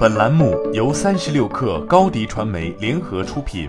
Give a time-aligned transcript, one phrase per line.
[0.00, 3.68] 本栏目由三十六氪高低传媒联合出品。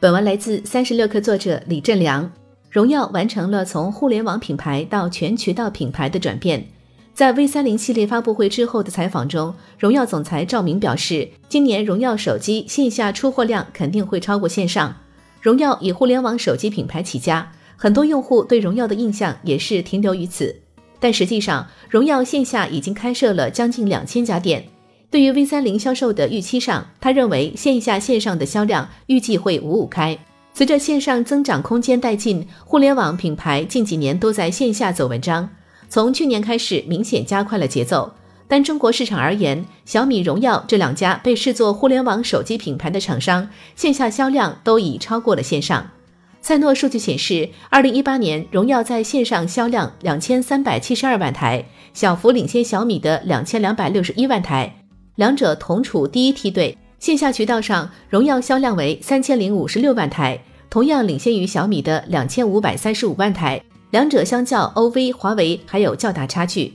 [0.00, 2.28] 本文来自三十六氪作者李振良。
[2.68, 6.66] 荣耀完成了从互联网品牌到全渠道品牌的转变。
[7.14, 14.92] 在 V 三零系列发布会之后的采访中，荣耀总裁赵明表示，今年荣耀手机线下出货量肯定会超过线上。
[15.40, 20.59] 荣耀以互联网手机品牌起家，很多用户对荣耀的印象也是停留于此。
[21.00, 24.64] 但实际上，荣耀线下已经开设了将近两千家店。
[25.10, 30.16] 对于 V 三零销售的预期上，他认为线下线上的销量预计会五五开。
[30.52, 35.48] 随着线上增长空间殆尽，互联网品牌近几年都在线下走文章，
[35.88, 38.12] 从去年开始明显加快了节奏。
[38.46, 45.88] 单中国市场而言，小米、荣耀这两家被视作互联网手机品牌的厂商，线下销量都已超过了线上。
[46.40, 51.62] 赛诺数据显示，二零一八年荣耀在线上销量两千三百七十二万台，
[51.92, 54.74] 小幅领先小米的两千两百六十一万台，
[55.16, 56.76] 两者同处第一梯队。
[56.98, 60.38] 线下渠道上，荣耀销量为三千零五十六万台，
[60.70, 66.72] 同样领先于小米的两千五百三十五万台，两者相较 OV、华为还有较大差距。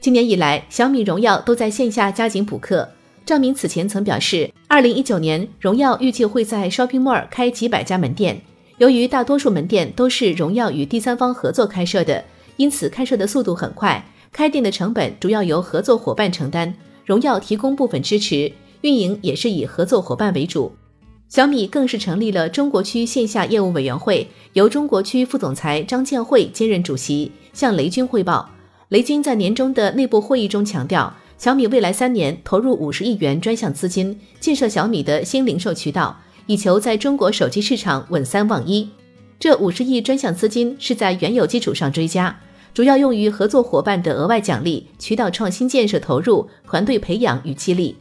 [0.00, 2.88] 今年以来，小米、荣耀都在线下加紧补课。
[3.26, 8.40] 赵明此前曾表示，二零一九年荣耀预计会在 Shopping Mall 开几百家门店。
[8.78, 12.24] 由于大多数门店都是荣耀与第三方合作开设的，
[12.56, 14.04] 因此开设的速度很快。
[14.32, 20.74] 开店的成本主要由合作伙伴承担，荣耀提供部分支持，运营也是以合作伙伴为主。
[21.28, 28.50] 小米更是成立了中国区线下业务委员会，由中国区副总裁张建慧兼任主席，向雷军汇报。
[28.88, 36.20] 雷军在年终的内部会议中强调，小米未来三年投入五十亿元专项资金，建设小米的新零售渠道。
[36.46, 38.88] 以求在中国手机市场稳三望一。
[39.38, 42.40] 这五十亿专项资金是在原有基础上追加，
[42.72, 47.96] 主要用于合作伙伴的额外奖励、渠道创新建设投入、团队培养与激励。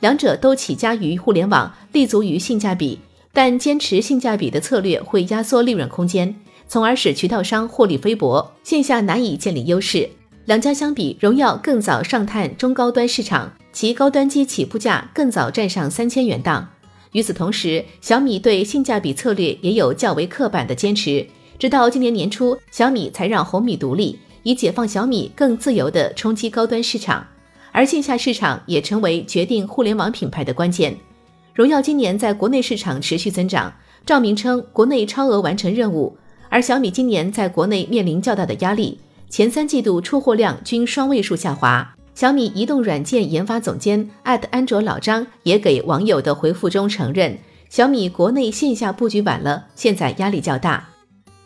[0.00, 3.00] 两者都起家于互联网，立足于性价比，
[3.32, 6.34] 但坚持性价比的策略会压缩利润空间，
[6.68, 10.08] 从而使渠道商获利菲薄，线下难以建立优势。
[10.44, 16.68] 两家相比，荣耀更早上探中高端市场，其高端机起步价更早站上三千元档。
[17.12, 21.26] 与此同时，小米对性价比策略也有较为刻板的坚持。
[21.58, 27.26] 直到今年年初，小米才让红米独立，以解放小米更自由地冲击高端市场。
[27.72, 30.96] 而线下市场也成为决定互联网品牌的关键。
[31.54, 33.72] 荣耀今年在国内市场持续增长，
[34.06, 36.16] 赵明称国内超额完成任务。
[36.48, 41.97] 而小米今年在国内面临较大的压力，前三季度出货量均双位数下滑。
[42.18, 47.38] 小米移动软件研发总监艾特安卓老张也给网友的回复中承认，
[47.70, 50.88] 小米国内线下布局晚了，现在压力较大。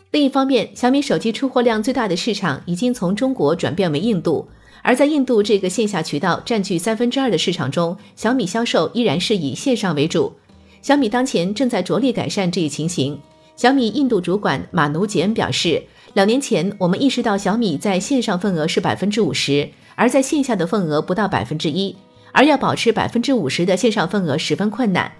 [0.09, 4.47] 另一方面，小米手机出货量最大的市场已经从中国转变为印度，
[4.81, 10.33] 而在印度这个线下渠道占据三分之二的市场中，小米销售依然是以线上为主。
[10.81, 13.19] 小米当前正在着力改善这一情形。
[13.55, 15.83] 小米印度主管马努杰恩表示，
[16.15, 19.69] 两年前我们意识到小米在线上份额是百分之五十。
[19.95, 21.95] 而在线下的份额不到百分之一，
[22.31, 25.11] 而要保持百分之五十的线上份额十分困难。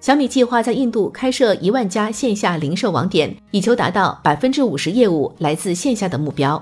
[0.00, 6.60] 小米计划在印度开设一万家线下零售网点，以求达到百分之五十业务来自线下的目标。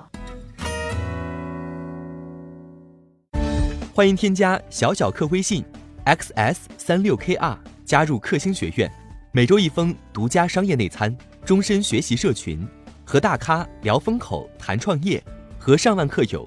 [3.95, 5.65] 欢迎添加小小客微信
[6.05, 8.91] xs 三六 kr 加入克星学院，
[9.33, 12.67] 每周一封独家商业内参，终身学习社群，
[13.05, 15.23] 和大咖聊风口谈创业，
[15.59, 16.47] 和上万客友。